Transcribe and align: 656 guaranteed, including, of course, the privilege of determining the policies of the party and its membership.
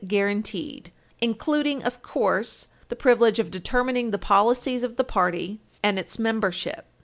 656 0.01 0.17
guaranteed, 0.17 0.91
including, 1.19 1.83
of 1.83 2.01
course, 2.01 2.69
the 2.89 2.95
privilege 2.95 3.37
of 3.37 3.51
determining 3.51 4.09
the 4.09 4.17
policies 4.17 4.83
of 4.83 4.95
the 4.95 5.03
party 5.03 5.59
and 5.83 5.99
its 5.99 6.17
membership. 6.17 6.87